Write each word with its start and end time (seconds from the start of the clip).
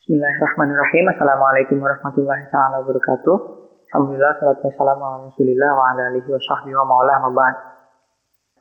Bismillahirrahmanirrahim. 0.00 1.12
Assalamualaikum 1.12 1.76
warahmatullahi 1.76 2.48
taala 2.48 2.80
wabarakatuh. 2.80 3.36
Alhamdulillah, 3.92 4.32
salatu 4.40 4.72
wassalamu 4.72 5.02
ala 5.04 5.28
rasulillah 5.28 5.70
wa 5.76 5.92
ala 5.92 6.08
alihi 6.08 6.24
wa 6.24 6.40
sahbihi 6.40 6.72
wa 6.72 6.88
ma'ba'ad. 6.88 7.56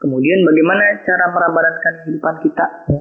Kemudian 0.03 0.39
bagaimana 0.43 0.99
cara 0.99 1.31
meramadankan 1.31 1.93
kehidupan 2.03 2.35
kita? 2.43 2.65
Ya. 2.91 2.99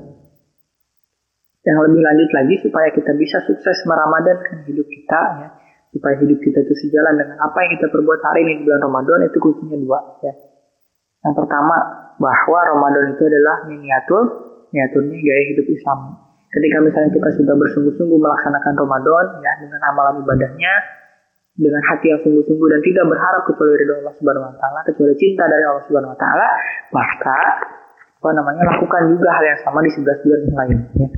Yang 1.66 1.78
lebih 1.90 2.00
lanjut 2.06 2.30
lagi 2.30 2.54
supaya 2.62 2.88
kita 2.94 3.10
bisa 3.18 3.42
sukses 3.42 3.74
meramadankan 3.90 4.70
hidup 4.70 4.86
kita 4.86 5.20
ya. 5.42 5.48
Supaya 5.90 6.14
hidup 6.22 6.38
kita 6.38 6.62
itu 6.62 6.74
sejalan 6.86 7.18
dengan 7.18 7.42
apa 7.42 7.58
yang 7.66 7.74
kita 7.74 7.90
perbuat 7.90 8.20
hari 8.22 8.46
ini 8.46 8.62
di 8.62 8.70
bulan 8.70 8.86
Ramadan 8.86 9.26
itu 9.26 9.38
kuncinya 9.42 9.82
dua 9.82 9.98
ya. 10.22 10.30
Yang 11.26 11.34
pertama 11.42 11.76
bahwa 12.22 12.60
Ramadan 12.70 13.18
itu 13.18 13.22
adalah 13.26 13.66
miniatur, 13.66 14.24
miniaturnya 14.70 15.18
gaya 15.26 15.42
hidup 15.58 15.66
Islam 15.74 16.27
Ketika 16.48 16.76
misalnya 16.80 17.10
kita 17.12 17.28
sudah 17.36 17.54
bersungguh-sungguh 17.60 18.18
melaksanakan 18.18 18.72
Ramadan 18.72 19.24
ya 19.44 19.52
dengan 19.60 19.80
amalan 19.92 20.24
ibadahnya 20.24 20.72
dengan 21.58 21.82
hati 21.90 22.06
yang 22.14 22.20
sungguh-sungguh 22.22 22.68
dan 22.70 22.80
tidak 22.86 23.04
berharap 23.10 23.42
kecuali 23.44 23.74
dari 23.74 23.92
Allah 23.98 24.14
Subhanahu 24.14 24.46
wa 24.46 24.54
taala, 24.56 24.80
kecuali 24.86 25.14
cinta 25.18 25.44
dari 25.50 25.64
Allah 25.66 25.84
Subhanahu 25.90 26.14
wa 26.14 26.18
taala, 26.18 26.48
maka 26.94 27.40
apa 28.18 28.30
namanya 28.34 28.62
lakukan 28.74 29.02
juga 29.10 29.28
hal 29.34 29.44
yang 29.44 29.60
sama 29.66 29.78
di 29.82 29.90
sebelah 29.90 30.16
bulan 30.22 30.40
yang 30.46 30.56
lain 30.56 30.78
ya. 30.96 31.08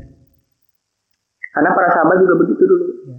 Karena 1.50 1.70
para 1.76 1.88
sahabat 1.92 2.16
juga 2.24 2.34
begitu 2.40 2.62
dulu 2.64 2.86
ya. 3.12 3.16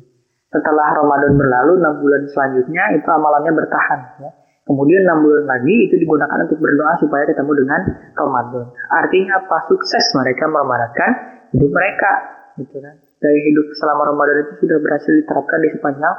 Setelah 0.52 0.88
Ramadan 0.98 1.32
berlalu, 1.40 1.74
enam 1.80 1.94
bulan 2.04 2.22
selanjutnya 2.28 2.84
itu 2.98 3.08
amalannya 3.08 3.52
bertahan 3.56 4.00
ya. 4.20 4.32
Kemudian 4.66 5.04
enam 5.06 5.24
bulan 5.24 5.46
lagi 5.46 5.76
itu 5.90 5.96
digunakan 6.02 6.38
untuk 6.44 6.58
berdoa 6.58 6.94
supaya 7.00 7.24
ketemu 7.30 7.52
dengan 7.66 7.82
Ramadan. 8.18 8.66
Artinya 8.92 9.46
apa? 9.46 9.58
Sukses 9.70 10.06
mereka 10.18 10.50
meramadkan 10.50 11.12
hidup 11.52 11.72
mereka 11.72 12.12
gitu 12.60 12.78
kan. 12.80 12.96
Gaya 13.22 13.40
hidup 13.48 13.68
selama 13.78 14.10
Ramadan 14.12 14.38
itu 14.48 14.54
sudah 14.66 14.78
berhasil 14.82 15.12
diterapkan 15.14 15.60
di 15.62 15.70
sepanjang 15.78 16.16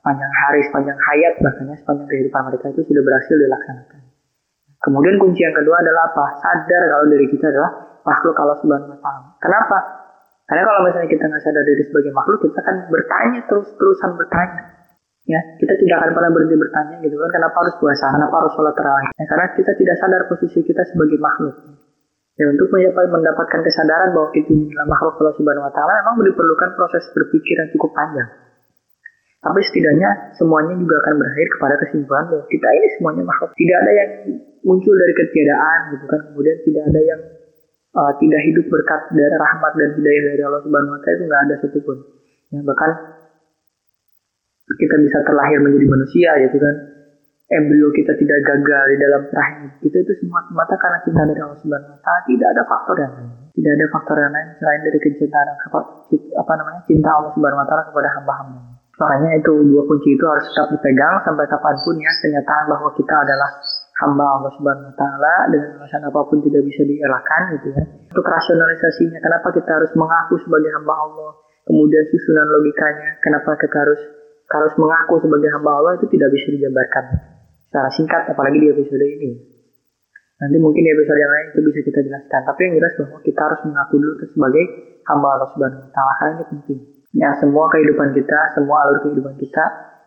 sepanjang 0.00 0.32
hari 0.44 0.60
sepanjang 0.68 0.98
hayat 1.00 1.34
bahkan 1.40 1.64
sepanjang 1.74 2.08
kehidupan 2.12 2.40
mereka 2.46 2.66
itu 2.72 2.82
sudah 2.86 3.02
berhasil 3.02 3.34
dilaksanakan. 3.40 4.00
Kemudian 4.84 5.16
kunci 5.16 5.40
yang 5.40 5.56
kedua 5.56 5.80
adalah 5.80 6.12
apa? 6.12 6.24
Sadar 6.44 6.82
kalau 6.92 7.08
diri 7.08 7.26
kita 7.32 7.48
adalah 7.48 7.72
makhluk 8.04 8.36
Allah 8.36 8.56
subhanahu 8.60 8.92
wa 8.92 9.12
kenapa? 9.40 9.78
Karena 10.44 10.62
kalau 10.68 10.80
misalnya 10.84 11.08
kita 11.08 11.24
nggak 11.24 11.40
sadar 11.40 11.64
diri 11.64 11.82
sebagai 11.88 12.12
makhluk 12.12 12.38
kita 12.44 12.58
akan 12.60 12.76
bertanya 12.92 13.40
terus 13.48 13.68
terusan 13.80 14.10
bertanya. 14.20 14.62
Ya 15.24 15.40
kita 15.56 15.72
tidak 15.80 15.96
akan 16.04 16.10
pernah 16.12 16.30
berhenti 16.36 16.56
bertanya 16.60 16.96
gitu 17.00 17.16
kan. 17.16 17.30
Kenapa 17.32 17.56
harus 17.64 17.74
puasa? 17.80 18.12
Kenapa 18.12 18.34
harus 18.44 18.52
sholat 18.52 18.74
terawih? 18.76 19.08
Ya, 19.16 19.24
karena 19.24 19.46
kita 19.56 19.72
tidak 19.72 19.96
sadar 19.96 20.20
posisi 20.28 20.60
kita 20.60 20.84
sebagai 20.84 21.16
makhluk 21.16 21.54
Ya 22.34 22.50
untuk 22.50 22.66
mendapatkan 22.74 23.60
kesadaran 23.62 24.10
bahwa 24.10 24.34
kita 24.34 24.50
adalah 24.50 24.86
makhluk 24.90 25.22
Allah 25.22 25.34
Subhanahu 25.38 25.66
wa 25.70 25.72
taala 25.72 25.92
memang 26.02 26.26
diperlukan 26.26 26.70
proses 26.74 27.06
berpikir 27.14 27.54
yang 27.62 27.70
cukup 27.70 27.94
panjang. 27.94 28.26
Tapi 29.38 29.60
setidaknya 29.70 30.34
semuanya 30.34 30.74
juga 30.74 30.98
akan 31.04 31.14
berakhir 31.20 31.46
kepada 31.54 31.74
kesimpulan 31.86 32.24
bahwa 32.26 32.44
kita 32.50 32.68
ini 32.74 32.88
semuanya 32.98 33.22
makhluk. 33.22 33.50
Tidak 33.54 33.76
ada 33.76 33.92
yang 33.94 34.10
muncul 34.66 34.94
dari 34.98 35.14
ketiadaan 35.14 35.78
gitu 35.94 36.04
kan. 36.10 36.20
Kemudian 36.32 36.56
tidak 36.66 36.82
ada 36.90 37.00
yang 37.06 37.20
uh, 37.94 38.12
tidak 38.18 38.40
hidup 38.50 38.66
berkat 38.66 39.00
dari 39.14 39.36
rahmat 39.38 39.72
dan 39.78 39.88
hidayah 39.94 40.22
dari 40.34 40.42
Allah 40.42 40.62
Subhanahu 40.66 40.94
wa 40.96 41.00
taala 41.06 41.14
itu 41.14 41.24
nggak 41.30 41.42
ada 41.46 41.54
satupun. 41.62 41.96
Ya, 42.50 42.60
bahkan 42.66 42.90
kita 44.74 44.96
bisa 45.06 45.18
terlahir 45.22 45.58
menjadi 45.62 45.86
manusia 45.86 46.30
gitu 46.50 46.56
kan 46.58 46.93
embrio 47.54 47.88
kita 47.94 48.12
tidak 48.18 48.38
gagal 48.42 48.84
di 48.90 48.96
dalam 48.98 49.22
rahim 49.30 49.64
kita 49.78 49.96
itu 50.00 50.12
semua 50.24 50.42
semata 50.48 50.74
karena 50.80 50.98
cinta 51.06 51.22
dari 51.28 51.40
Allah 51.40 51.58
Subhanahu 51.60 51.92
Wa 51.94 52.00
Taala. 52.02 52.20
Tidak 52.26 52.48
ada 52.50 52.62
faktor 52.66 52.96
yang 52.98 53.12
lain. 53.14 53.30
Tidak 53.54 53.72
ada 53.76 53.86
faktor 53.94 54.16
yang 54.18 54.32
lain 54.34 54.48
selain 54.58 54.80
dari 54.82 54.98
kecintaan 54.98 55.48
apa, 56.40 56.52
namanya 56.58 56.80
cinta 56.88 57.08
Allah 57.12 57.30
Subhanahu 57.36 57.60
Wa 57.62 57.66
Taala 57.68 57.82
kepada 57.92 58.08
hamba-hamba. 58.18 58.60
Makanya 58.94 59.30
itu 59.42 59.52
dua 59.74 59.82
kunci 59.90 60.08
itu 60.14 60.24
harus 60.24 60.44
tetap 60.46 60.70
dipegang 60.70 61.14
sampai 61.26 61.46
kapan 61.50 61.74
pun 61.82 61.96
ya 61.98 62.12
kenyataan 62.22 62.64
bahwa 62.70 62.88
kita 62.94 63.14
adalah 63.14 63.50
hamba 64.02 64.24
Allah 64.40 64.50
Subhanahu 64.56 64.88
Wa 64.90 64.96
Taala 64.96 65.34
dengan 65.52 65.70
alasan 65.78 66.02
apa 66.06 66.20
pun 66.26 66.38
tidak 66.42 66.62
bisa 66.66 66.82
dielakkan 66.86 67.40
gitu 67.58 67.68
ya. 67.74 67.82
Untuk 68.14 68.26
rasionalisasinya 68.26 69.18
kenapa 69.18 69.48
kita 69.54 69.70
harus 69.70 69.92
mengaku 69.98 70.34
sebagai 70.42 70.70
hamba 70.78 70.94
Allah? 70.94 71.30
Kemudian 71.64 72.04
susunan 72.12 72.46
logikanya 72.48 73.20
kenapa 73.24 73.56
kita 73.56 73.76
harus 73.82 74.00
harus 74.44 74.72
mengaku 74.78 75.18
sebagai 75.24 75.50
hamba 75.56 75.70
Allah 75.80 75.92
itu 75.98 76.06
tidak 76.12 76.30
bisa 76.30 76.52
dijabarkan 76.54 77.33
secara 77.74 77.90
singkat 77.90 78.22
apalagi 78.30 78.62
di 78.62 78.70
episode 78.70 79.02
ini. 79.02 79.34
Nanti 80.38 80.62
mungkin 80.62 80.86
di 80.86 80.90
episode 80.94 81.18
yang 81.18 81.32
lain 81.34 81.46
itu 81.50 81.60
bisa 81.66 81.80
kita 81.90 82.00
jelaskan. 82.06 82.40
Tapi 82.46 82.60
yang 82.70 82.74
jelas 82.78 82.92
bahwa 83.02 83.18
kita 83.26 83.40
harus 83.42 83.60
mengaku 83.66 83.94
dulu 83.98 84.14
sebagai 84.30 84.64
hamba 85.10 85.26
Allah 85.34 85.48
Subhanahu 85.50 85.82
wa 85.82 85.90
taala 85.90 86.12
karena 86.22 86.32
ini 86.38 86.44
penting. 86.54 86.78
Ya, 87.18 87.34
semua 87.42 87.66
kehidupan 87.74 88.14
kita, 88.14 88.38
semua 88.54 88.86
alur 88.86 89.02
kehidupan 89.02 89.34
kita 89.42 89.64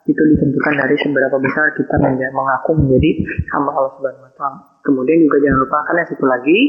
itu 0.08 0.22
ditentukan 0.24 0.74
dari 0.80 0.96
seberapa 0.96 1.36
besar 1.44 1.76
kita 1.76 1.96
mengaku 2.32 2.72
menjadi 2.80 3.12
hamba 3.52 3.72
Allah 3.76 3.92
Subhanahu 4.00 4.24
wa 4.24 4.34
taala. 4.40 4.60
Kemudian 4.88 5.28
juga 5.28 5.38
jangan 5.44 5.60
lupakan 5.68 5.94
yang 6.00 6.08
satu 6.08 6.24
lagi 6.24 6.60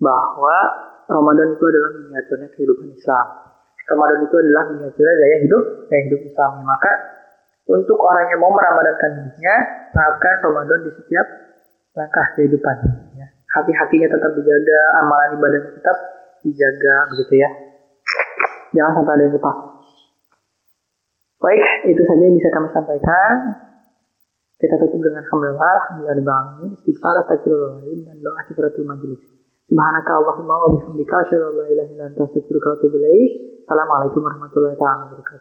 bahwa 0.00 0.56
Ramadan 1.12 1.48
itu 1.60 1.64
adalah 1.68 1.90
miniaturnya 1.92 2.48
kehidupan 2.56 2.88
Islam. 2.88 3.26
Ramadan 3.84 4.18
itu 4.24 4.36
adalah 4.40 4.64
miniaturnya 4.72 5.12
gaya 5.12 5.36
hidup, 5.44 5.62
gaya 5.92 6.02
hidup 6.08 6.20
Islam. 6.24 6.64
Maka 6.64 7.20
untuk 7.66 7.98
orang 8.02 8.26
yang 8.26 8.40
mau 8.42 8.50
meramadankan 8.50 9.10
hidupnya, 9.22 9.54
terapkan 9.94 10.34
Ramadan 10.42 10.78
di 10.82 10.90
setiap 10.98 11.26
langkah 11.94 12.26
kehidupan. 12.34 12.76
Ya. 13.14 13.26
Hati-hatinya 13.54 14.08
tetap 14.10 14.32
dijaga, 14.34 14.80
amalan 15.04 15.38
ibadahnya 15.38 15.70
tetap 15.76 15.96
dijaga, 16.42 16.94
begitu 17.12 17.34
ya. 17.38 17.50
Jangan 18.72 18.92
sampai 18.98 19.12
ada 19.14 19.22
yang 19.28 19.34
lupa. 19.36 19.52
Baik, 21.42 21.62
itu 21.90 22.02
saja 22.06 22.22
yang 22.22 22.36
bisa 22.38 22.48
kami 22.54 22.68
sampaikan. 22.70 23.34
Kita 24.62 24.78
tutup 24.78 25.02
dengan 25.02 25.26
alhamdulillah, 25.26 25.74
alhamdulillah 25.90 26.70
istighfar, 26.70 27.18
astagfirullahaladzim, 27.26 28.06
dan 28.06 28.16
doa 28.22 28.40
kifaratul 28.46 28.86
majelis. 28.86 29.18
Subhanaka 29.66 30.12
Allahumma 30.22 30.54
wa 30.54 30.68
bihamdika 30.78 31.14
asyhadu 31.26 31.50
an 31.50 31.54
la 31.58 31.66
ilaha 31.66 31.88
illa 31.90 32.04
anta 32.14 32.22
astaghfiruka 32.30 32.66
wa 32.70 32.74
atubu 32.78 32.96
ilaik. 33.02 33.30
Assalamualaikum 33.66 34.20
warahmatullahi 34.22 34.76
wabarakatuh. 34.78 35.40